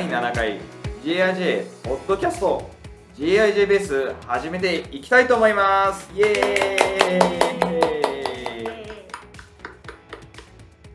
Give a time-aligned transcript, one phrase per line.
[0.00, 0.58] 第7回
[1.04, 2.70] JIJ ポッドキャスト
[3.18, 6.10] JIJ ベース始めていきたいと思います。
[6.16, 6.32] イエーイ、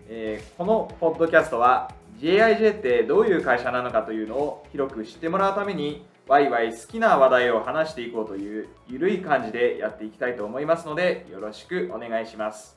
[0.09, 12.75] えーこのポッドキャストは JIJ ってどういう会社なのかというのを広く知ってもらうためにワイワイ好きな話題を話していこうというゆるい感じでやっていきたいと思いますのでよろしくお願いします。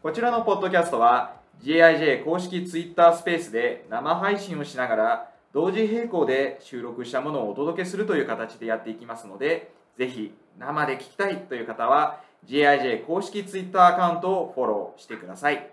[0.00, 15.68] こちらのポッドキャストは GIJ 公式 Twitter スペースで生配信をしながら同時並行で収録したものをお届けするという形でやっていきますのでぜひ生で聞きたいという方は GIJ 公式 Twitter アカウントをフォローしてください。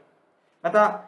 [0.61, 1.05] また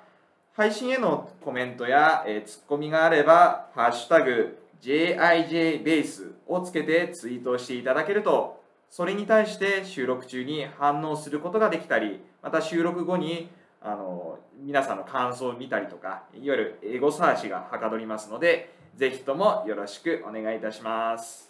[0.54, 13.50] 配信へのコメントや、えーツッコミがあれば「ハッシュタグ #JIJ ベース」をつけてツイートしていただけるとそれに対して収録中に反応することができたりまた収録後に
[13.81, 21.49] あの皆さんの感想を見たりとかいわゆるエゴサーチがはかどりますのでぜひともよろしくお願いいたします、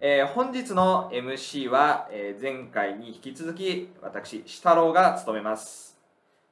[0.00, 5.96] えー本日の MC は、えー前回に引き続き私志太郎が務めます。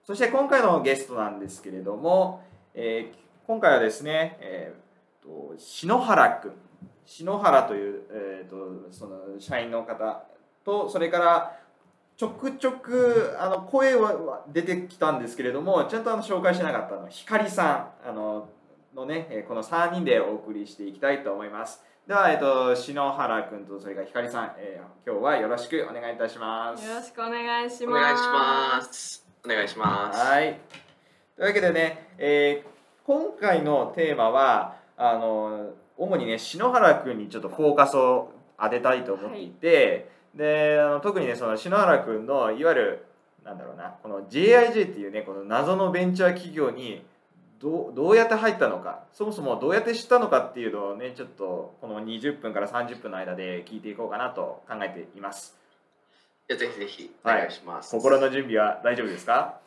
[0.05, 2.43] そして今回のゲストなんですけれども、
[2.75, 6.53] えー今回はですね、えーと篠原君
[7.05, 10.25] 篠原という、えー、とその社員の方
[10.65, 11.57] とそれから
[12.17, 18.49] ちょくちょくあの声は出てきたんですけれどもちゃんとあの紹介してなかったの光さんあの
[18.95, 27.87] のねえーこの3人でお送りしていきたいと思いますでは、えっと篠原君とそれから光さん、えー今日はよろしくお願いいたしますよろしくお願いします。
[27.87, 29.27] お願いします。
[29.45, 30.19] お願いします。
[30.21, 30.61] はい。
[31.37, 32.73] というわけでね、えー
[33.05, 43.05] 今回のテーマはあの主にね篠原君にちょっとフォーカスを当てたいと思っていて、であの特にねその篠原君のいわゆる
[43.45, 47.05] なんだろうなこの JIJ っていうねこの謎のベンチャー企業に
[47.61, 55.57] どうどうやって入ったのかそもそもどうやって知ったのかっていうのをねちょっとこの20分から30分の間で聞いていこうかなと考えています。
[56.49, 57.39] じゃあぜひぜひおはい。
[57.41, 57.91] 願いします。
[57.93, 59.59] 心の準備は大丈夫ですか？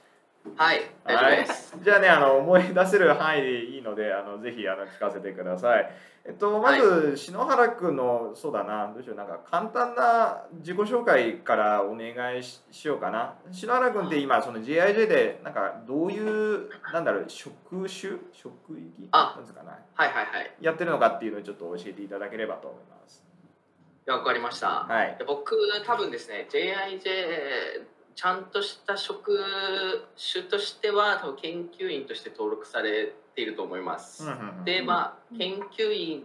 [0.56, 1.78] はい、大丈夫です。
[1.83, 5.91] じゃあねあの思い出せる範囲でいいのであのぜひあの聞かせてください。
[6.28, 13.35] えっとまず、篠原君のそうだなどうしようなんか簡単な自己紹介からお願いししようかな。
[13.51, 18.13] 篠原君って今その JIJ でなんかどういうなんだろう職種？
[18.31, 19.09] 職域？
[19.12, 20.51] あなんですかねはいはいはい。
[20.62, 23.23] やってるのかっていうのをちょっと教えていただければと思います。
[24.07, 24.85] わかりました。
[24.85, 25.16] はい。
[25.19, 29.37] で僕多分ですね JIJ ちゃんとした職
[30.33, 34.25] 種としては多分研究員として登録されていると思います。
[34.63, 36.23] でまあ研究員、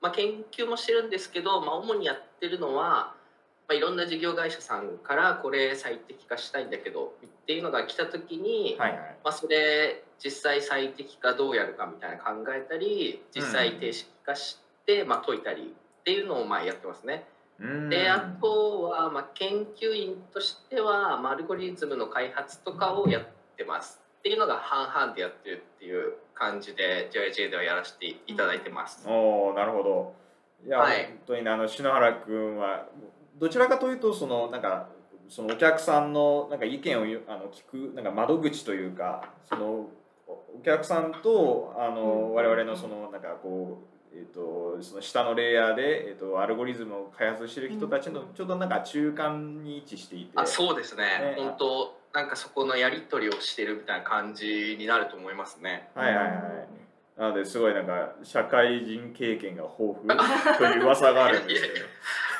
[0.00, 3.14] まあ、研究もしてるんですけど、まあ、主にやってるのは、
[3.66, 8.98] まあ、いろんな事業会社さんからこれ最適化したいんだけどっていうのが来た時に、はいはい。
[9.24, 17.24] まあ、それ実際最適化どうやるかみたいな考えたり実際定式化して、まあ、解いたりっていうのをまあやってますね。
[17.62, 17.88] うん。
[17.88, 23.22] であとはまあ研究員としてはまあアルゴリズムの開発とかをやっ
[23.56, 24.00] てます。
[24.18, 29.04] っていうのが半々でやってるっていう感じで JIJ ではやらせていただいてます。
[29.08, 30.14] おおなるほど。
[30.66, 31.06] いや、はい。
[31.06, 32.86] 本当にねあの篠原君は
[33.38, 34.88] どちらかというとそのなんか
[35.28, 39.86] そのお客さんのなんか意見をあの聞くなんか窓口というかその
[40.28, 42.34] おお客さんとあの、うん。
[42.34, 51.04] 我々のそのなんかこうえー、とその下のレイヤーで、えー、とアルゴリズムを開発してる人たちのちょうどなんか中間に位置していて、あそうですね。
[51.04, 51.34] ね。
[51.38, 55.88] 本当なんかそこのやり取りをしてるみたいな感じになると思いますね。
[55.94, 56.38] はいはいはい。
[57.18, 61.86] なのですごいなんか社会人経験が豊富という 噂があるんですけど。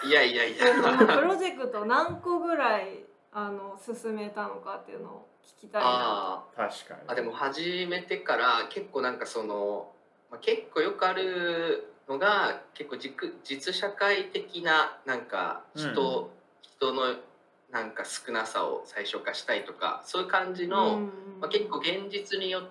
[0.09, 0.67] いやいやいや。
[1.07, 5.89] プロジェクト何個ぐらいあの進めたのかっていうのを聞きたいな。
[5.89, 6.69] あー。
[6.69, 7.01] 確かに。
[7.07, 9.93] あでも始めてから結構なんかその、
[10.33, 13.13] まあ、結構よくあるのが結構実
[13.45, 16.31] 実社会的ななんか人、
[16.63, 17.15] 人の
[17.71, 21.03] なんか少なさを最小化したいとかそういう感じの、うん
[21.41, 22.63] まあ、結構現実によっ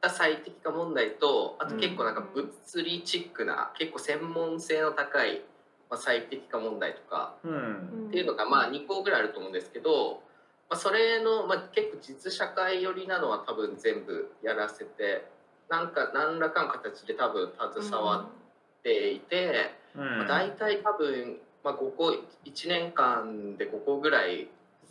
[0.00, 5.42] た最適化問題とあと結構なんか物理チックな結構専門性の高い、
[5.90, 8.06] まあ、最適化問題とかうん。
[8.08, 10.22] っていうのがまあ2個ぐらいあると思うんですけど、
[10.70, 15.26] まあ、それの、まあ、結構実社会寄りなのは多分全部やらせて
[15.68, 20.18] なんか何らかの形で多分携わっていて、うん。
[20.18, 22.08] まあ、大体多分、まあ、5個
[22.44, 24.48] 1年間で5個ぐらい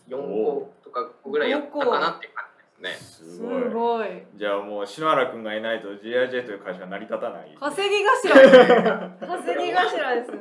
[0.09, 2.45] 4個とか5個ぐらいやったかなっていう感
[2.77, 3.29] じですね。
[3.29, 3.69] すすごい。
[3.71, 7.57] ごいじゃあもう篠原君がいないと GIJ という会社は成り立たない。
[7.59, 8.41] 稼ぎ頭。
[8.41, 10.37] ですね稼ぎ頭ですね。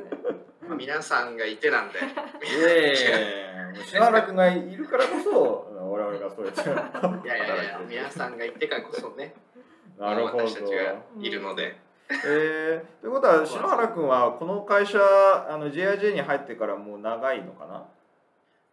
[0.67, 1.99] まあ、皆さんがいてなんで。
[1.99, 2.01] い
[2.59, 3.47] えいえ
[3.85, 6.61] 篠原君がいるからこそ我々がそうやって
[7.27, 9.33] いやいやいや皆さんがいてからこそね
[9.99, 10.45] なるほど。
[10.45, 11.75] 私たちがいるので。
[12.09, 17.85] えー、ということは篠原君はこの会社あの JIJ に入ってからもう長いのかな？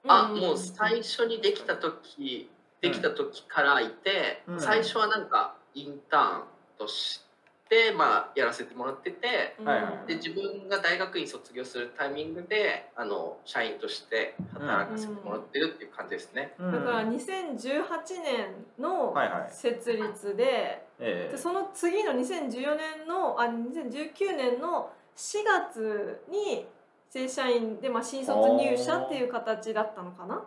[0.07, 2.49] あ、もう最初にできた時
[2.85, 4.61] できた時からいて、うん。
[4.61, 6.43] 最初はなんかインターン
[6.79, 7.23] とし
[7.71, 10.07] て、まあ、やらせてもらっててうん。
[10.07, 16.53] で自分が大学院卒業するタイミングであの社員として働かせてもらってるっていう感じですね。
[16.59, 16.73] うん。
[16.73, 17.85] だから2018
[18.23, 19.49] 年のはいはい。
[19.51, 26.67] 設立で,、えでその次の2014年のあ2019年の4月に
[27.11, 30.43] 正社員で、まあ、新卒入社っていう形だったのかな？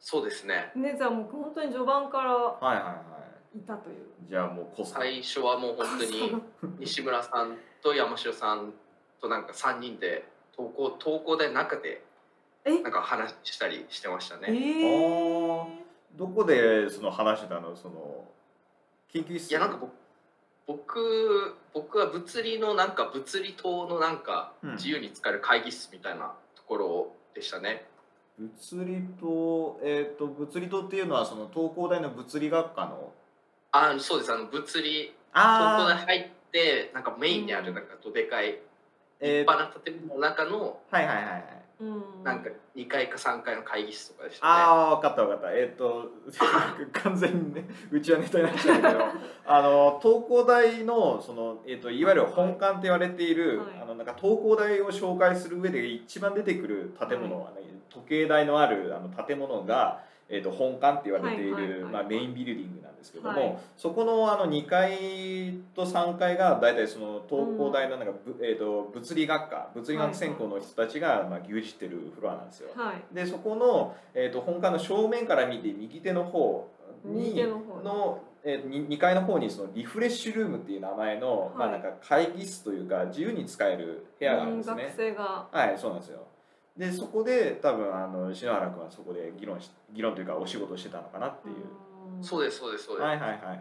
[0.00, 0.72] そうですね。
[0.74, 2.92] ねじゃあもう本当に序盤からー、はいはいは
[3.56, 3.60] い。
[3.60, 4.06] たという。
[4.28, 6.42] じゃあもう最初はもう本当に
[6.80, 8.72] 西村さんと山城さん
[9.20, 10.24] となんか3人で
[10.56, 12.02] 投稿投稿で中で
[12.64, 12.80] え？
[12.80, 14.58] なんか話したりしてましたえね。
[14.58, 15.66] ー、
[16.16, 17.76] どこでその話してたの？
[17.76, 18.24] その
[19.12, 19.50] 研究室。
[19.50, 19.92] いやなんか僕
[20.66, 24.72] 僕僕は物理のなんか物理棟のなんかうん。
[24.74, 27.84] 自由に使える会議室みたいなところでしたね。
[28.38, 33.12] 物理とえっ、と物理とっていうのはその東工大の物理学科の？
[33.72, 34.32] あそうです。
[34.32, 38.60] あの物理東工大あ入ってなんかメインにあるなんかどでかい立
[39.22, 41.44] えー派な建物の中のはいはいはいはい。
[41.80, 41.84] う
[42.20, 44.52] ん、なんか2階か3階の会議室とかでしたね。
[44.52, 45.52] ああ分かった分かった。
[45.52, 46.10] えっ、と
[46.92, 49.04] 完全にねうちはネタになっちゃうんだけど。
[49.44, 53.66] あの東工大のその、えー、といわゆる本館って言われている、はい。
[53.82, 63.58] あのなんか東工大を紹介する上で一番出てくる建物はね、時計台のあるあの建物が、えー、と本館って言われている、まあ、メインビルディングなんですけども、はい。
[63.76, 72.70] そこのあの2階と3階が大体その東工大のなんか、ぶえー、と物理学科物理学専攻の人たちが、まあ、牛耳ってるフロアなんですよ。
[72.74, 73.14] はい。
[73.14, 76.68] でそこの、えー、と本館の正面から見て右手の方
[77.04, 77.34] に
[77.84, 81.80] のえー、に2階の方にそのリフレッシュルームっていう名前の、まあ、はい。
[81.80, 84.94] なんか会議室というか自由に使える部屋があるんですうん学ね。
[84.96, 85.46] 生が。
[85.50, 86.26] はいそうなんですよ
[86.76, 91.54] でそこで多分あの篠原君はそこで議論し議論というかお仕事してたのかなっていう。
[91.54, 91.92] うん
[92.22, 93.06] そうですそうですそうです。
[93.06, 93.58] はいはいはいはい。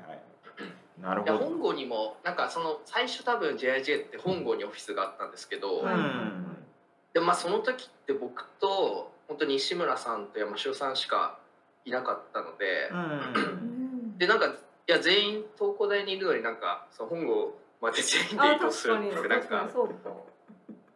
[1.02, 1.38] なるほど。
[1.38, 6.58] 本郷にもなんかその最初多分 JIJ って本郷にオフィスがあったんですけど、はいうん
[7.14, 11.40] でまあその時って僕と本当に西村さんと山城さんしか
[11.84, 14.52] いなかったので、うんうん でなんかい
[14.88, 19.70] や全員東工大にいるのになんかその本郷まで全員であ移動するってなんか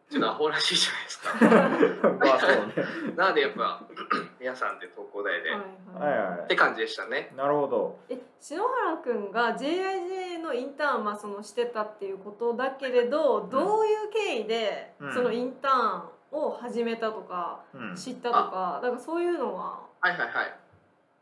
[0.09, 2.15] 確かにそうかちょっとアホらしいじゃないですか。
[2.25, 2.73] まあそうね。
[3.17, 3.81] なのでやっぱ
[4.39, 7.31] 皆さんで東工大で、はいはいはいはって感じでしたね。
[7.33, 7.35] い。
[7.35, 7.99] なるほど。
[8.09, 19.79] え篠原くんが JIJ のインターンまあそのしてたっていうことだけれどどういう経緯でうんそのインターンを始めたとかうん知ったとかだからそういうのは？
[20.01, 20.55] はいはいはい。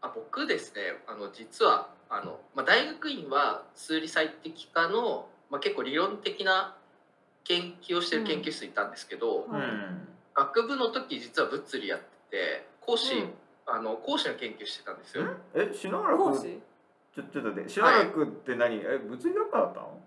[0.01, 6.75] あ僕ですねあの実はあの、まあ、大学院は数理最適化の、まあ、結構理論的な
[7.43, 9.61] 研究をしてる研究室にいたんですけど、はい。
[9.61, 13.33] うん学部の時実は物理やってて講師、うん。
[13.67, 15.23] あの講師の研究してたんですよ。
[15.53, 15.71] え？
[15.73, 16.59] 篠原君講師？
[17.13, 19.99] ちょちょっと待って篠原君って何、え物理学科だったの？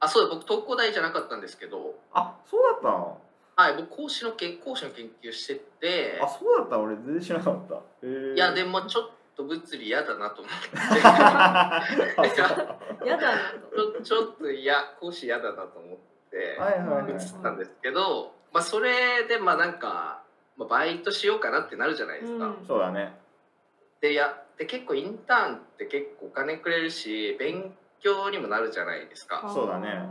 [0.00, 3.18] あそうだ僕東工大じゃなかったんですけど、あそうだったの？
[3.54, 6.18] はい、僕講師のけん講師の研究してて。
[6.20, 6.84] あそうだったの？
[6.84, 7.80] 俺全然知らなかった。
[8.02, 10.70] えー、いやでもちょっと物理嫌だなと思って。
[11.04, 11.82] あ
[12.16, 13.06] そう。
[13.06, 13.38] やだな
[13.70, 14.00] と。
[14.00, 15.81] ちょちょっと嫌講師嫌だなと思
[16.32, 16.60] って。
[16.60, 20.22] はいはいはい移ったんですけど、まあ、それでまあなんか、
[20.56, 22.46] まあ、バイトしようかなってなるじゃないですか。
[22.46, 23.14] うんそうだね
[24.00, 29.50] でやで結構インターンって結構お金くれるし勉強にもなるじゃないですか。
[29.52, 30.06] そうだね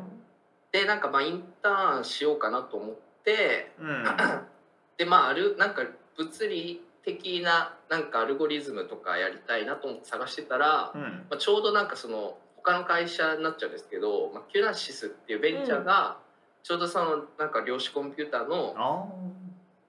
[0.72, 4.06] でなんかまあインターンしようかなと思ってうん
[4.98, 5.84] でまああるなんか
[6.18, 16.18] 物理的ななんかアルゴリズムとかやりたいなと思って探してたら、うんまあ、ちょうどなんかその他の会社になっちゃうんですけど、まあ、キュナシスっていうベンチャーが、
[16.64, 18.76] ちょうどそのなんか量子コンピューターの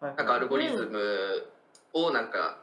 [0.01, 1.47] なんかアルゴリズム
[1.93, 2.59] をなんか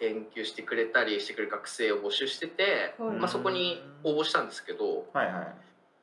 [0.00, 5.54] 研究してくれたりしてくれる学生を募集してて、はいまあ、そこに応募したんですけどはいはい。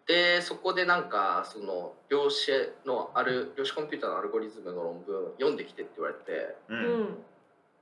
[0.08, 2.52] でそこでなんかその量子
[2.86, 7.18] のある量子コンピューターのアルゴリズムの論文読んできてって言われてううんん。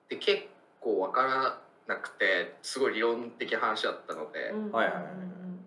[0.09, 0.43] で結
[0.79, 4.71] 構わからなくてすごい理論的な話だったので,、うん。
[4.71, 5.03] はいはいはい。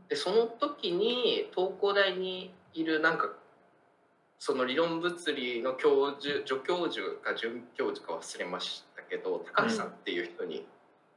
[0.09, 3.31] でその時に東工大にいるなんか
[4.39, 10.67] その理論物理の教授助教授か准教授か忘れましたけど高橋さんっていう人に、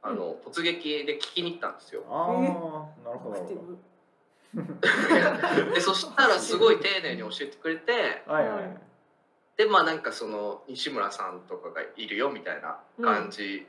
[0.00, 2.04] あの突撃で聞きに行ったんですよ。
[2.08, 3.36] ああなるほど
[5.74, 8.78] でそしたらすごい丁寧に教えてくれてはいはい。
[9.56, 13.66] でまあなんかその西村さんとかがいるよみたいな感じ、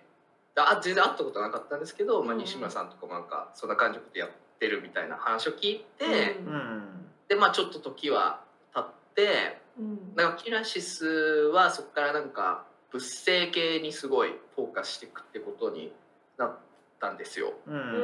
[0.63, 6.53] あ全然会ったことなかったんですけど、まあ、うん西村さんとかもなんかそんな感じのことやってるみたいな話を聞いて、うん。
[6.53, 6.83] うん
[7.27, 8.41] でまあちょっと時は
[8.73, 8.85] 経っ
[9.15, 10.15] てうん。
[10.15, 15.91] なんかキラシスはそこからなんか物性系にすごいフォーカスしていくってことに
[16.37, 16.57] なっ
[16.99, 17.53] たんですよ。
[17.67, 17.95] ううんうんうん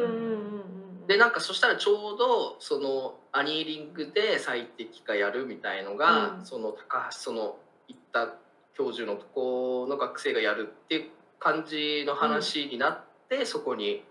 [1.01, 1.07] うん。
[1.07, 6.45] でなんかそしたらちょうどそのアニーリングで最適化やるみたいのが、うん。
[6.45, 7.57] その高橋その
[7.87, 8.33] 行った
[8.73, 11.11] 教授のとこの学生がやるっていう
[11.43, 14.03] 感じの話になって、そこに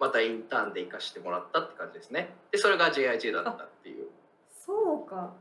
[0.00, 2.34] またインターンで行かしてもらったって感じですね。
[2.50, 4.08] でそれが JIJ だったっていう。
[4.50, 5.32] そうか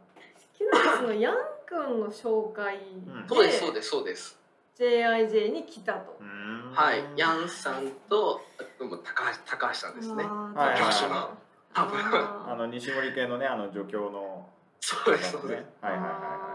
[0.55, 4.39] キラシスのヤン君の紹介で、うんそうですそうですそうです。
[4.77, 6.17] JIJ に来たと。
[6.19, 10.23] うんはい、ヤンさんとあともう高橋高橋さんですね。
[10.23, 11.29] あーはいはいはい教師の
[11.73, 14.47] 多分あの西森系のねあの助教の
[14.79, 15.63] そうですそうです。
[15.81, 16.50] はいはいはいはあい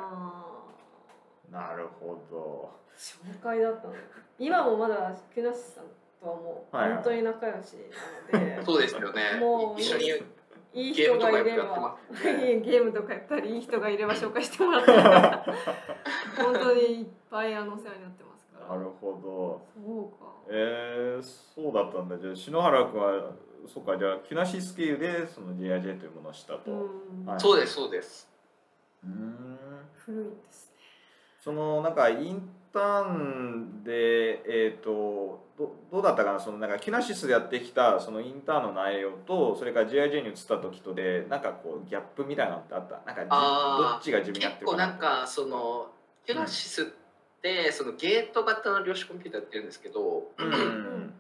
[1.50, 2.70] なるほど。
[2.72, 3.94] ー紹介だったの。
[4.38, 5.84] 今もまだキラシスさん
[6.20, 6.94] とはもうはいはい。
[6.96, 7.76] 本当に仲良し
[8.32, 9.38] なので、 そうですよね。
[9.40, 9.74] も。
[9.76, 10.06] う一緒に
[10.74, 11.96] いい人がいれば。
[12.12, 15.44] ゲームとかやっ たりいい人がいれば紹介してもらったりとか
[16.36, 18.76] 本当にいっぱいあのお世話になってますから。
[18.76, 19.82] なるほど。
[19.84, 20.32] そうか。
[20.48, 22.18] えー、そうだったんだ。
[22.18, 23.30] じゃあ篠原君は
[23.66, 26.74] そうかじゃあキュナシス経由でその JIJ というものをしたと、う
[27.22, 27.24] ん。
[27.26, 27.40] はい。
[27.40, 28.30] そうですそうです。
[29.04, 29.58] うーん。
[29.94, 30.75] 古いですね
[31.46, 36.40] そのなんかインターンでえっ、とどどうだったかな？
[36.40, 43.00] そのなんかキュナシスでやってきたそのインターンの内容とそれから JIJ に移った時とでなんかこうギャップみたいなのってあった？
[43.06, 45.86] なんかどっちが自分やってる結構なんかその
[46.26, 46.86] キュラシスっ
[47.40, 51.12] てそのゲート型の量子コンピューターやってるんですけど、うん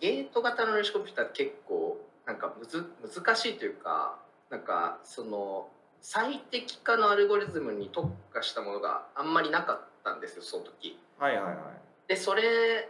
[0.00, 1.96] ゲート型の量子コンピューターって結構
[2.26, 4.18] なんかむず難しいというか
[4.50, 5.68] なんかその
[6.08, 10.96] 最適化のアルゴリズムに特化したものがあんまりなかったんですよその時。
[11.18, 11.56] はいはいはい
[12.06, 12.88] でそれ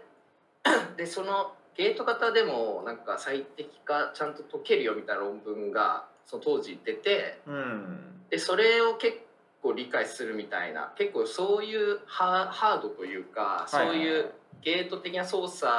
[0.99, 9.17] でそのゲート型でもなんか最適化ちゃんと解けるよみたいな論文がその当時出てうんでそれを結
[9.63, 14.31] 構理解するみたいな結構そういうハハードというかそういう
[14.61, 15.73] ゲート的な操作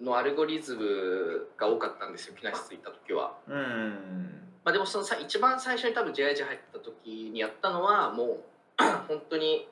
[0.00, 3.34] のアルゴリズムが多かったんですよ木梨ついた時は。
[3.46, 4.35] うん
[4.66, 8.40] まあ、でもそのさ一番最初に多分 JIG 入った時にやったのはもう
[9.06, 9.68] 本当に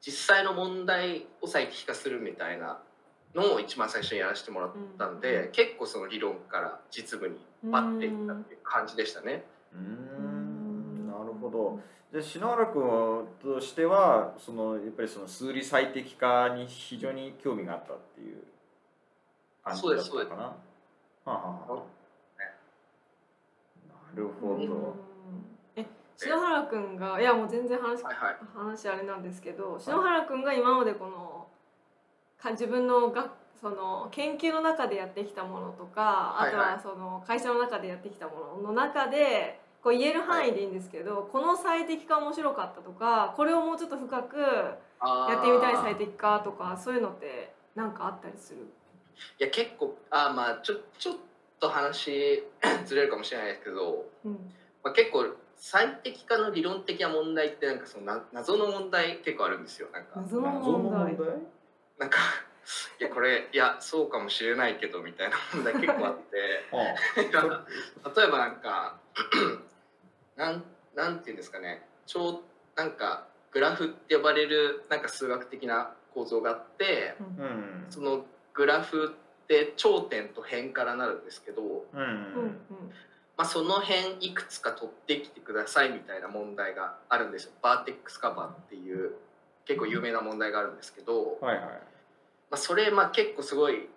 [0.00, 2.78] 実際の問題を最適化するみたいな
[3.34, 9.44] のを一番最初にやらせてもらったんで、結構その理論から実務にバッていったっていう感じでしたね。
[9.72, 11.06] うーん。
[11.08, 11.80] なるほど。
[12.12, 18.36] じゃあ篠原君としてはそのやっぱりその数理最適化に非常に興味があったっていう
[19.64, 20.42] 感じだったかな？
[20.44, 20.56] は
[21.24, 21.38] あは
[21.68, 22.01] あはあ
[24.14, 24.68] なるほうん。
[24.68, 24.94] ど
[25.76, 28.36] え篠原くんがいやもう全然話はいはい。
[28.54, 31.46] 話あれなんですけど篠原くんが今までこの
[32.38, 36.66] か自分のがその研究の中でやってきたものとかあとはい。
[36.66, 44.78] ははその会社の中でやってきたものの中でこう言える範囲でいいんですけど、この最適化面白かったとかこれをもうちょっと深くや
[45.30, 48.60] やってみたい最適化とかそういうのって何かあったりする？
[49.40, 51.16] いや結構あーまあちょちょっ
[51.62, 52.42] と話
[52.84, 54.32] ずれるかもしれないですけど、うん。
[54.82, 55.26] まあ、結構
[55.56, 59.88] 最適化の理論的な問題ってなんかそのな謎の問題結構あるんですよ。
[59.92, 61.14] なんか謎の問題。
[61.14, 61.36] 問題。
[61.98, 62.18] なんか
[62.98, 66.64] いやこれいやそうかもしれないけどみたいな問題結構あって。
[67.36, 68.98] あ 例えばなんか
[70.34, 70.64] なん
[70.96, 71.86] なんていうんですかね。
[72.06, 72.42] 超
[72.74, 77.86] なんかグラフって呼ばれるなんか数学的な構造があってうん。
[77.88, 82.00] そのグラフって頂点と辺からなるんですけど、うん。
[82.00, 82.92] うんうん。
[83.36, 87.52] まあ、その辺いくつか取ってきてくださいみたいな問題があるんですよ。
[87.62, 89.12] バーテックスカバーっていう
[89.64, 91.64] 結構有名な問題があるんですけど、はいはい。
[91.64, 91.70] ま
[92.52, 93.88] あ、それまあ結構すごい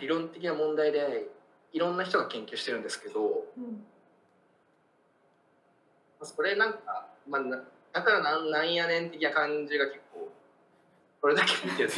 [0.00, 1.28] 理論的な問題で
[1.72, 3.64] いろんな人が研究してるんですけど、うん。
[6.20, 10.28] まあそれなんか、まあ、なだからなんなんやねん的な感じが結構
[11.20, 11.94] これだけ見てると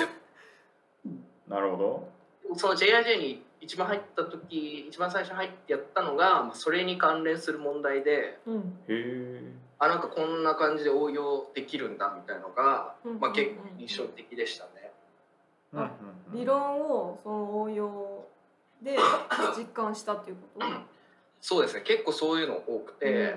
[1.49, 2.16] なるほど
[2.55, 8.59] その JIJ に一番入った時一番最初入ってやったのが、まあ、それに関連する問題でうん。
[8.59, 9.41] へえ。
[9.79, 14.93] あなんかこんな感じで応用できるんだみたいのが、うんまあ、結構印象的でしたね。
[15.73, 15.87] うんうん
[16.33, 16.39] うん。
[16.39, 18.25] 理論をその応用
[18.83, 18.97] で
[19.57, 20.67] 実感したっていうこと？
[21.41, 21.83] そうですね。
[21.83, 23.37] 結構そういうの多くて、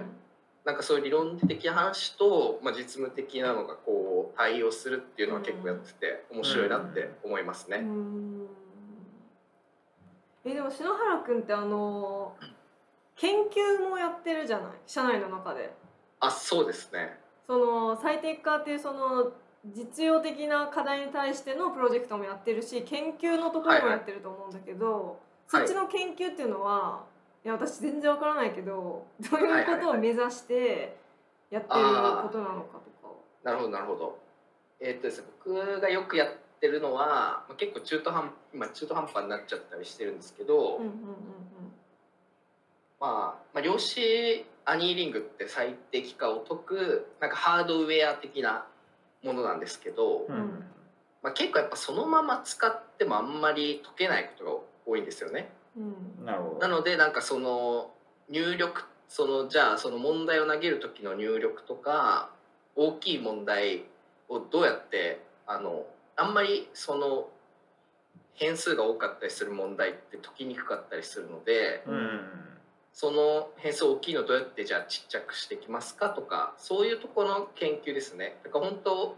[0.63, 7.77] なんかそういう理論的な話と、まあ、実務的なのがこう対応するっていうのは結構やってて面白いなって思いますね。
[7.77, 8.38] うんうん
[10.51, 12.35] えでも篠原君ってあの
[13.15, 13.35] 研
[13.79, 14.71] 究もやってるじゃない？
[14.87, 15.73] 社内の中で
[16.19, 17.19] あそうですね。
[17.47, 19.31] その最適化っていうその
[19.65, 25.15] 実用的な課題に対してのプロジェクトもやってるし研究のところもやってると思うんだけど、はい
[25.51, 27.03] そっちの研究っていうのは
[27.43, 30.95] いや私全然わからないけどどういうことを目指して
[31.49, 33.13] やってることなのかとか。
[33.43, 34.19] なるほどなるほど。
[34.79, 36.29] えーっとですね、僕がよくやっ
[36.59, 40.95] てるのは、まあ、結構中途半今中途半端になっちゃったりしてるんですけど、うんうんうん。
[42.99, 43.09] まあ、
[43.53, 48.65] まあ量子アニーリングって最適化を解くなんかハードウェア的な
[49.23, 50.63] ものなんですけど、うん。
[51.21, 54.51] まあ、結構やっぱそのまま使ってもあんまり解けないことが
[54.85, 55.49] 多いんですよね。
[55.77, 55.81] う
[56.21, 56.25] ん。
[56.25, 56.59] なるほど。
[56.59, 57.91] なのでなんかその
[58.29, 62.29] 入力そのじゃあその問題を投げる時の入力とか
[62.75, 63.83] 大きい問題
[64.29, 65.85] をどうやってあの
[66.19, 67.27] あんまりその
[68.33, 72.21] 変数が多かったりする問題って解きにくかったりするのでうん
[72.91, 78.37] その変数大きいのどうやってじゃあちっちゃくしてきますかとかそういうところの研究ですね。
[78.43, 79.15] だから本当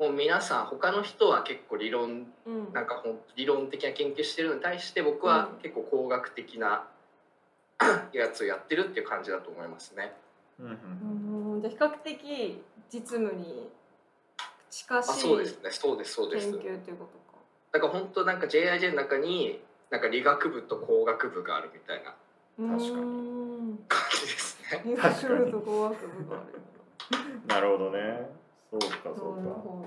[0.00, 6.86] もう皆さん他の人は結構理論うんなんかほん理論的な研究してるのに対して僕は結構工学的な
[8.12, 10.12] やつをやってるっていう感じだと思いますね。
[10.58, 13.70] うんうんうんじゃあ比較的実務に
[14.70, 16.50] 近あしいそうですねそうですそう研です。
[16.50, 17.38] 究ということか。
[17.72, 19.60] だから本当なんか JIJ の中に
[19.90, 22.14] なんか理学部と工学部があるみたいな
[22.76, 23.78] 確かにに。
[23.88, 24.82] 感じですね。
[24.84, 26.60] 理学部と工学部がある。
[27.46, 28.28] なるほどね
[28.70, 29.84] そうかそうかほ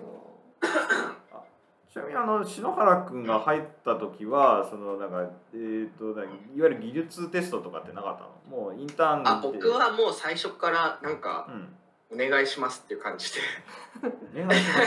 [1.91, 6.23] ちなみにあの篠原君が入った時はそのなんかえっ、と何
[6.57, 8.23] いわゆる技術テストとかってなかった
[8.55, 8.61] の？
[8.63, 11.75] もうインターンであ僕はもう最初からなんかうん
[12.13, 13.39] お願いしますっていう感じで。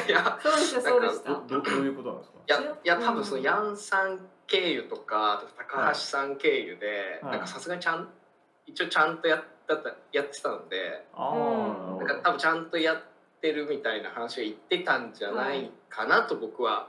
[0.08, 0.50] いやど。
[0.50, 1.30] そうでしたそうでした。
[1.30, 2.38] どういうことなんですか？
[2.46, 7.32] いやいや多分そのヤンさん経由とか高橋さん経由で、はい。
[7.32, 8.08] なんかさすがにちゃん
[8.66, 9.74] 一応ちゃんとやった
[10.12, 11.06] やってたので。
[11.16, 13.02] なんか多分ちゃんとやっ
[13.40, 16.88] てるみたいな話を言ってたんじゃないかなと僕は、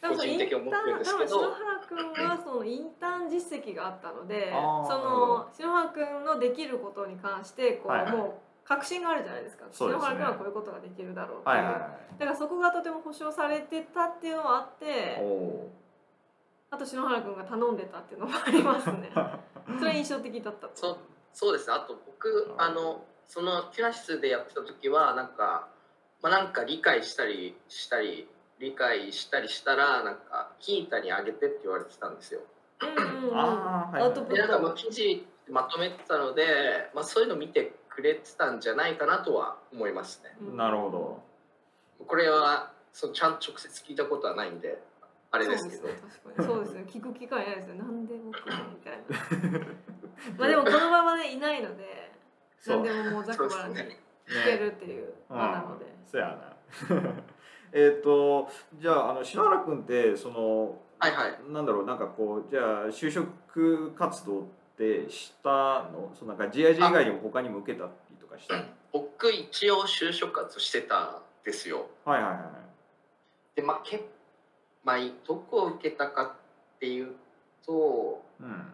[0.00, 1.40] 多分個人的に思ってるんですけど。
[1.40, 1.80] 多分篠原
[2.14, 4.58] 君はそのインターン実績があったので、そ
[4.98, 8.32] の篠原君のできることに関してこう、もう
[8.64, 9.66] 確信があるじゃないですか。
[9.70, 11.56] 篠原君はこういうことができるだろうっていう。
[11.56, 15.18] はいはいはいだからそこがとても保証されてたっていうのはあって、
[16.70, 19.10] あと篠原君が頼んでたっていうのもありますね。
[19.78, 20.72] それは印象的だったと。
[20.74, 20.96] そう
[21.32, 25.68] そうですねあと僕あのそのキュラ室でやってた時はなんか、
[26.20, 32.40] まあ、なんか理解したりしたり理解したりしたらなんかキータにあげてって言われてたんですよ。
[32.80, 33.38] うんうんうん。
[33.38, 34.76] あーはいアウトプッでなんかまあト。
[34.76, 40.34] 記事まとめてたので、まあ、そういうの見てくれてたんじゃないかなとは思いますね。
[40.40, 40.56] うん。
[40.56, 41.22] なるほど。
[42.06, 44.82] これはそうちゃんと直接聞いたことはないんで
[45.30, 45.82] あれですけど。
[45.82, 46.10] そうですね。
[46.24, 46.84] 確かにそうですね。
[46.88, 48.98] 聞く機会ないですよなんで僕のみたい
[49.60, 49.66] な。
[50.38, 52.12] まあでもこのままねいないので
[52.66, 53.98] 何でももうざくばらにそうですね。
[54.26, 56.56] 聞けるっていう場なので、そうやな。
[57.72, 61.38] えっとじゃああの篠原君ってそのはいはい。
[61.48, 64.61] なんだろうなんかこうじゃあ就職活動って
[65.08, 66.12] したの？
[66.18, 68.56] そのなんか GIG 以外にも他にも受けたりとかした？
[68.56, 71.86] の僕一応就職活動してたんですよ。
[72.04, 72.42] はいはいはい
[73.56, 74.04] でまあけ
[74.84, 77.12] まあどこを受けたかっていう
[77.64, 78.72] とうん。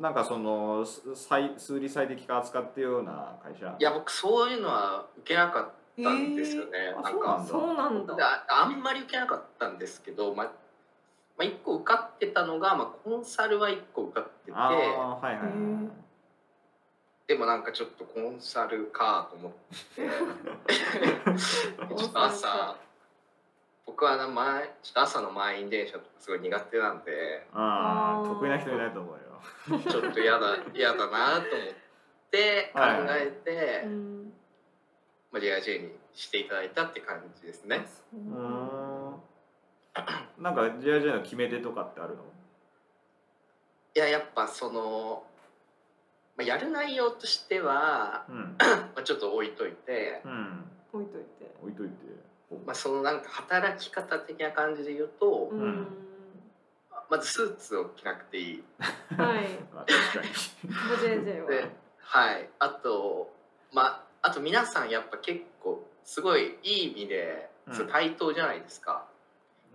[0.00, 3.76] なんかその数理最適化扱ってるような会社？
[3.78, 7.82] いや僕そういうのは受けなかったんですよね、えーなんかあそうなんだ。
[7.82, 8.16] そうなんだ。
[8.16, 10.52] でああんまり受けなかったんですけど、まあ、
[11.36, 14.52] まあ1個受かってたのが、まあ、コンサルは1個受かってて。
[14.54, 15.52] ああはいはいはい。
[15.52, 15.90] うん
[17.26, 20.02] でもなんかちょっとコンサルかと思って。
[21.96, 22.76] ちょっと朝
[23.86, 27.46] 僕はな前ちょっと朝の満員電車とかすごい苦手なんで。
[27.52, 29.80] ああ得意な人いないと思うよ。
[29.90, 31.70] ちょっと嫌だ 嫌だなと思っ
[32.30, 33.22] て考はいはい。
[33.22, 34.32] えて、うん。
[35.32, 37.86] まあ、JIJ にしていただいたって感じですね。
[38.12, 38.93] ううーん
[40.38, 42.22] なんか GIG の決め手とかってあるの？
[43.96, 45.22] いややっぱその、
[46.36, 48.56] まあ、やる内容としては、うん。
[48.58, 50.64] まあ、ちょっと置いといて、うん。
[50.92, 51.54] 置いといて。
[51.62, 51.94] 置いといて。
[52.66, 55.86] まあ、そのなんか働き方的な感じで言うと、うん、ん。
[57.08, 58.64] まずスーツを着なくていい。
[59.16, 59.48] はい。
[59.72, 60.28] まあ確かに。
[61.24, 61.50] JJ は。
[61.50, 63.32] ではい、あと、
[63.72, 67.74] まあ、あと皆さんやっぱ結構すごいいい意味で、うん。
[67.74, 69.06] そう対等じゃないですか。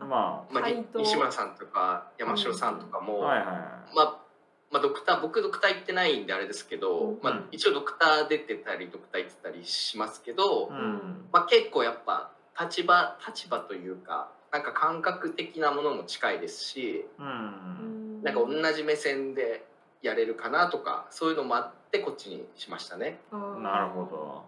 [0.05, 3.55] ままあ、に対等西村さんとか山城さんとかあも、はいはいはい。
[3.95, 4.17] まあ
[4.71, 7.19] まあ、ドクター僕ドクター行ってないんであれですけど、うん。
[7.23, 11.25] まあ、一応ドクター出てたりドクター行ってたりしますけど、うん。
[11.31, 18.21] まあ、結構やっぱ立場立場というかなんか感覚的なものも近いですしうん。
[18.23, 19.65] なんか同じ目線で
[20.01, 23.19] やれるかなとかそういうのもあってこっちにしましたね。
[23.31, 24.43] なるほど。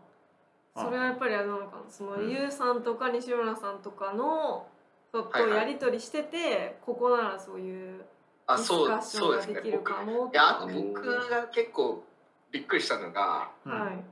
[0.76, 1.82] それはやっぱりあれなのかな。
[1.90, 2.30] そのうん。
[2.30, 4.68] ゆうさんとか西村さんとかの
[5.12, 5.58] とはいはい。
[5.58, 8.06] やり取りしてて、ここならそういう
[8.48, 12.04] あディスカッショそうそうンができるかもいやあと僕が結構
[12.52, 14.04] びっくりしたのがはい。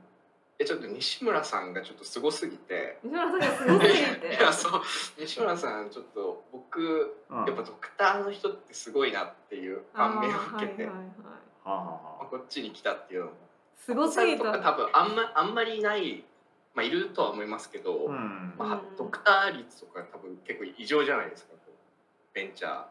[0.58, 2.98] えちょっと西村さんがちょっとすごすぎて。
[3.02, 4.82] 西村さんがすごすぎ いてやそう。
[5.18, 7.44] 西村さんちょっと僕うん。
[7.46, 11.74] やっぱドクターの人ってすごいなっていう感銘を受けて、はいはいまあ
[12.22, 13.32] はこっちに来たっていうのも。
[13.76, 16.24] すごすぎとかた多分あんまあんまりいない、
[16.74, 18.54] まあ、いるとは思いますけど、うん。
[18.58, 18.96] まあうん。
[18.96, 21.50] ドクター率とか多分結構異常じゃないですか
[22.32, 22.82] ベンチャー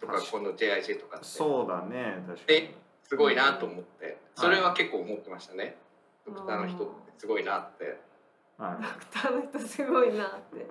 [0.00, 1.26] とかこの JIJ とかって。
[1.26, 2.58] そうだね確かに。
[2.58, 2.74] え
[3.04, 5.76] すごいなと思ってそれは結構思ってましたね、
[6.26, 7.98] ドクターの人ってすごいなって。
[8.58, 8.82] はい。
[8.82, 10.64] ドクターの人すごいなって、 い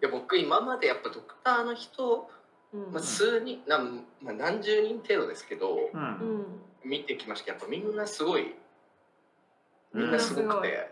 [0.00, 2.30] や僕今までやっぱドクターの人、
[2.72, 2.92] うん。
[2.92, 6.46] まあ、数人なん、まあ、何十人程度ですけどううんん。
[6.84, 8.54] 見てきましたけどやっぱみんなすごい
[9.96, 10.90] みんなすごくて、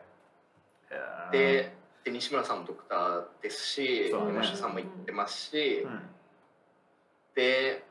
[1.31, 1.73] で
[2.05, 4.11] で西村さんもドクターですしね。
[4.11, 6.01] 山下さんも行ってますし、うん。
[7.35, 7.83] で、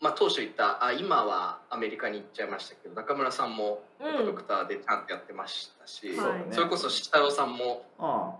[0.00, 6.44] まあ、当初言ったあ今はアメリカに行っちゃいましたけど中村さんもドクターでちゃんとやってましたし、そうだね。
[6.50, 8.36] それこそ志太郎さんもああ。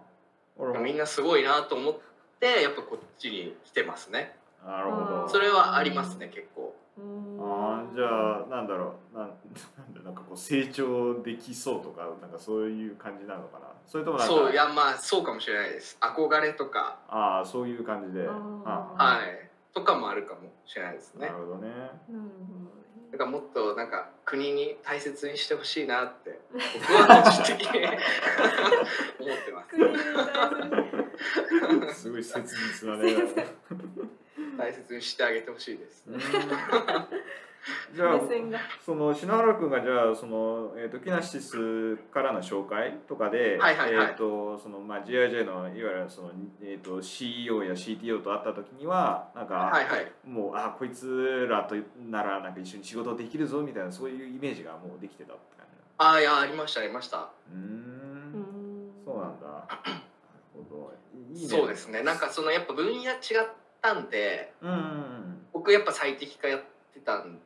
[0.56, 0.80] 俺も。
[0.84, 1.98] みんなすごいなと思っ
[2.40, 4.34] てやっぱこっちに来てますね。
[4.64, 5.28] なるほど。
[5.28, 6.74] それはありますね結構。
[6.98, 9.16] うんああじゃあなんだろう。
[9.18, 9.28] なん
[9.78, 13.66] なんだなんかこう成長できそうとかなんかそういう感じなのかな。
[13.86, 15.98] それともなんかそういやまあそうかもしれないです。
[16.00, 16.98] 憧れとか。
[17.08, 18.26] ああそういう感じで。
[18.28, 18.62] あー。
[18.66, 19.48] あはい。
[19.74, 21.26] とかもあるかもしれないですね。
[21.26, 21.68] なるほどね。
[21.68, 22.78] なるほどね
[23.10, 27.86] だからもっとなんか国に大切にしてほしいなって僕は個人的に
[29.18, 29.68] 思ってます。
[29.70, 29.98] 国に
[31.80, 33.14] 対 すごい切実なね
[34.56, 36.04] 大切にしてあげてほしいです。
[36.06, 36.20] うん。
[37.94, 38.58] じゃあ目線が。
[38.84, 44.06] その篠原君がじゃあその、えー、とキナシスからの紹介とかで、はいはいはい。
[44.08, 46.30] えーとそのまあ、GIJ のいわゆるその、
[46.62, 50.12] えー、と CEO や CTO と会った時にはなんか、はいはい。
[50.24, 51.74] もうあこいつらと
[52.08, 57.18] ならなんか一緒に仕事できるぞみたいなそういうイメージがもうできてたって感じああいやありましたありました。
[57.18, 57.60] うーん。
[57.60, 58.90] うん。
[59.04, 59.46] そうなんだ。
[59.46, 60.00] なる
[60.54, 60.94] ほど。
[61.34, 61.48] いいね。
[61.48, 62.02] そうですね。
[62.02, 63.18] なんかそのやっぱ分野違っ
[63.80, 65.46] たんでうん。
[65.52, 66.60] 僕やっぱ最適化やっ
[66.92, 67.38] てたん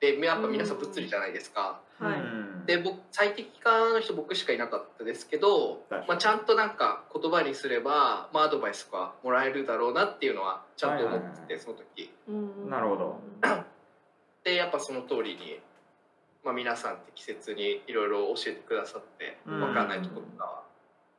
[0.00, 2.20] でやっぱ皆さん物理じゃないですか、はい。
[2.20, 2.66] うん。
[2.66, 11.60] で僕最適化の人僕しかいなかったですけどまあ、ちゃんとなんか言葉にすれば、まあ、アドバイスとかもらえるだろうなっていうのはちゃんと思ってて、はいはいはい。
[11.60, 12.10] その時。
[12.28, 12.70] うん。
[12.70, 13.20] なるほど。
[14.44, 15.60] でやっぱその通りに、
[16.44, 19.60] まあ、皆さん適切にいろいろ教えてくださってうん。
[19.60, 20.62] 分かんないところとかは、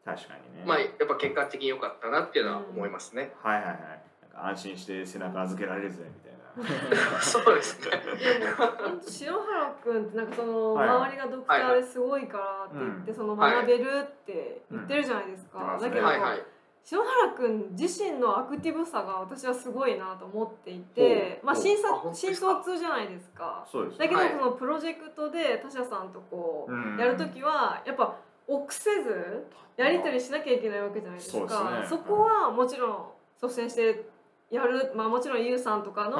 [0.04, 4.03] 確かにね、まあやっぱ結果的に良かったなっていうのは思いますね、はいはいはい
[4.34, 6.34] か安心して背中預けられるぜみたいな。
[7.22, 7.92] そうですね。
[8.40, 8.56] でも
[8.90, 10.90] 本当篠原君ってなんかそのはい。
[10.90, 15.74] 周りがドクターですごいからって言ってその学べるって言ってるじゃないですか。
[15.76, 16.44] うんだけどはいはい。
[16.84, 22.62] 篠原君自身のアクティブさが私はすごいなと思っていて、まあ新卒新ですか？
[22.62, 23.66] 卒じゃないですか。
[23.66, 24.32] そうですだけどはい。
[24.32, 28.16] このプロジェクトで他社さんとこうやるときはやっぱ
[28.48, 31.70] 臆せずやり取りしなきゃいけないわけじゃないですそうですか。
[31.80, 31.88] ね。
[31.88, 33.06] そこはもちろん
[33.42, 34.06] 率先して
[34.54, 36.18] やるまあもちろんユウさんとかの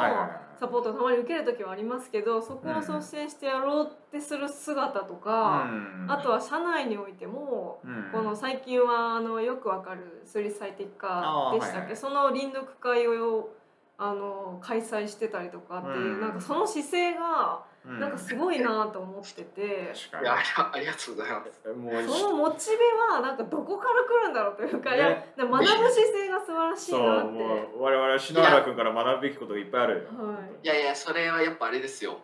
[0.60, 13.52] サポートをたまに受ける時はありますけどそこを率先してやろうってする姿とか、うんあとは社内においても、うんこの最近はあのよくわかる数理最適化でしたっけ、はいその臨読会を
[13.98, 16.22] あの開催してたりとかっていう、うん。
[16.22, 18.00] なんかその姿勢がうん。
[18.00, 19.94] なんかすごいなと思ってて。
[20.12, 22.20] 確いやあかりがありがとうございます。
[22.20, 22.78] そのモチベ
[23.14, 24.98] はなんかどこから来るんだろうというか、ね。
[24.98, 27.32] いや学ぶ姿勢が素晴らしいなって。
[27.32, 30.00] もう我々は篠原君から学ぶべきことがいっぱいあるよ。
[30.26, 30.66] はい。
[30.66, 32.20] いやいやそれはやっぱあれですよ。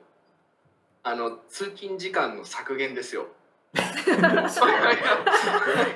[1.04, 3.28] あの通勤時間の削減ですよ。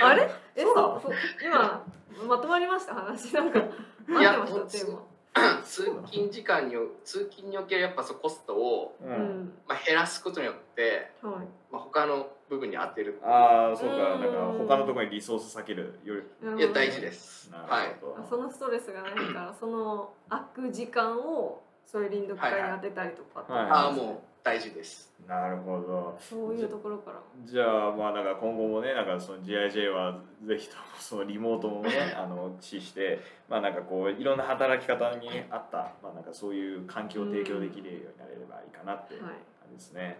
[0.02, 0.30] あれ？
[0.56, 1.12] えそう。
[1.43, 1.84] 今
[2.28, 2.93] まとまりました？
[2.93, 3.60] 話なんか
[4.08, 4.86] 合いやってました？
[4.86, 4.97] テー
[5.65, 9.10] 通勤時間に通勤におけるやっぱそうコストを、うん。
[9.10, 9.54] ん。
[9.67, 11.36] まあ、減らすことによって、はい。
[11.72, 14.13] まあ、他の部分に当てるああそうか。
[14.15, 14.22] うん。
[14.22, 16.60] なんか他のところにリソース避けるより。
[16.60, 17.50] いや大事です。
[17.52, 17.96] なはい。
[18.30, 23.52] そのストレスがないからその空く時間をそういう臨読会に当てたりとかって。
[23.52, 23.72] はいはい。
[23.72, 39.29] ああもう大事ですなるほどそういうところからじゃあまあなんか今後もねなんかその GIJ はぜひともそのリモートもねあの駆使してまあなんかこういろんな働き方に合ったまあなんかそういう環境を提供できるようになれればいいかなって感
[39.69, 40.19] じですね。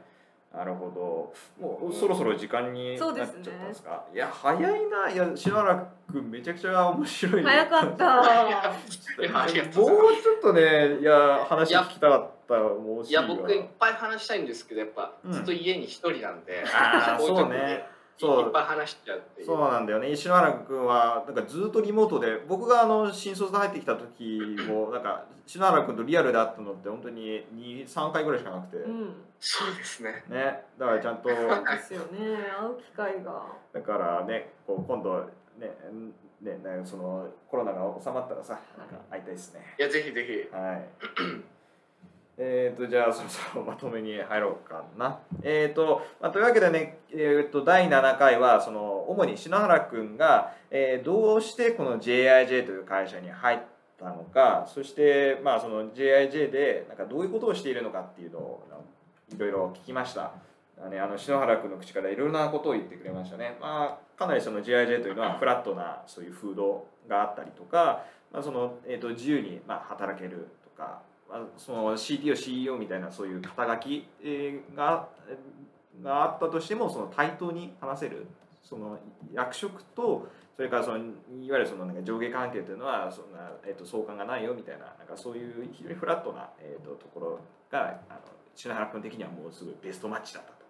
[0.56, 1.34] なるほど。
[1.60, 4.06] もうそろそろ時間になっちゃったそうんですねですか？
[4.14, 5.10] いや早いな。
[5.10, 7.44] いや篠原君めちゃくちゃ面白い。
[7.44, 8.76] 早かったいや
[9.42, 15.32] ありがとうございもうちょっとねいや話聞きたかったもういや僕いっぱい話したいんですけどやっぱうん。
[15.32, 16.64] ずっと家に一人なんで、
[17.20, 17.86] そうね。
[18.18, 18.46] そう。
[18.46, 19.48] いっぱい話しちゃうっていう。
[19.48, 20.12] そうなんだよね。
[20.12, 29.16] 石原君はなんかずっとリモートで僕があの新卒で入ってきた時も なんか石原君とリアルで会ったのって本当に23回ぐらいしかなくて、うん。
[29.40, 30.24] そうですね。
[30.30, 30.64] ね。
[30.78, 31.36] だからちゃんとで
[31.82, 32.18] すよね。
[32.60, 33.46] 会う機会が。
[33.74, 35.20] だからねこう今度
[35.58, 35.72] ね
[36.42, 39.62] ねなんかそのコロナが収まったらさなんか会いたいですね。
[39.80, 40.56] いやぜひぜひ。
[40.56, 40.84] はい。
[42.38, 45.20] えーとじゃあそろそろまとめに入ろうかな。
[45.44, 53.60] えーと、まあ、というわけでね、えー、と第7回はその主に篠原君が、えーどうしてこの JIJ という会社に入っ
[54.00, 58.64] たのかそして、まあ、その JIJ でなんかどういうことをしているのかっていうのを
[59.32, 60.32] いろいろ聞きました。
[60.82, 63.58] あの、篠原君の口からいろいろなことを言ってくれましたね。
[63.62, 71.02] まあ、かなりその GIJ というのはフラットなそういう風土があったりとか、まあそのえー、と自由にまあ働けるとか、
[71.58, 74.08] その CTO、CEO みたいなそういう肩書き
[74.76, 75.08] が
[76.02, 78.26] があったとしてもその対等に話せる
[78.64, 78.98] その
[79.32, 81.02] 役職とそれからそのい
[81.52, 87.40] わゆるそのなんか上下関係というのはそんな、えー、と相関がないよみたいななんかそういう非常にフラットな、えー、とところ
[87.72, 88.20] があの
[88.56, 90.64] 篠原君的にはもうすぐベストマッチだったと。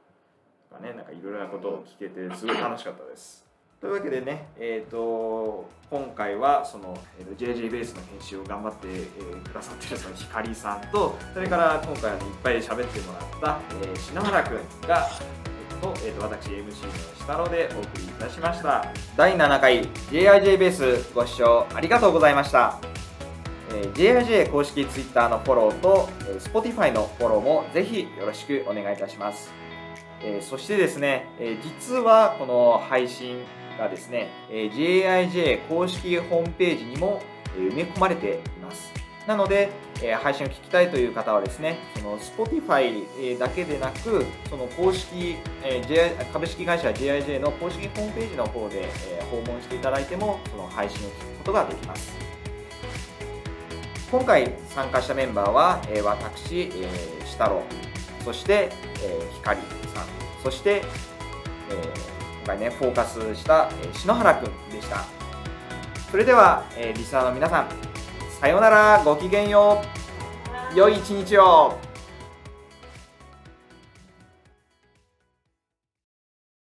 [0.69, 3.45] とかね、なんかいろいろなことを聞けてすごい楽しかったです。
[3.83, 15.09] というわけでね、えー、と今回はその、えー、JJ ベースの編集を頑張って、えーくださっているその光さんとそれから今回あのいっぱい喋ってもらった、えー篠原君が、
[15.69, 16.71] えーとえー、と私 MC の
[17.25, 18.85] 下野でお送りいたしました
[19.17, 22.79] 第7回 JIJ ベースご視聴ありがとうございました。
[23.71, 29.51] えー JIJ 公式 Twitter のフォローと、えー Spotify のフォローもぜひよろしくお願いいたします。
[30.21, 33.43] えーそしてですね、えー実はこの配信
[33.77, 37.21] がですね、え JIJ 公式ホームページにも
[37.57, 38.91] 埋め込まれています。
[39.27, 39.69] なので、
[40.01, 52.13] え配信を聞きたいという方はですね、その Spotify だけでなく、その公式、え J 株式会社 JIJ の公式ホームページの方で、え訪問していただいても、その配信を聞くことができます。
[54.11, 57.63] 今回参加したメンバーは、え私、えー、シタロ
[58.23, 58.69] そして、
[59.01, 59.59] えー、光
[59.93, 60.05] さん
[60.43, 60.83] そして、
[61.69, 65.05] えー今回ねフォーカスした、篠原くんでした。
[66.11, 67.67] それでは、えーリスナーの皆さん
[68.41, 69.01] さようなら。
[69.05, 69.81] ごきげんよ
[70.73, 70.77] う。
[70.77, 71.77] 良い一日を。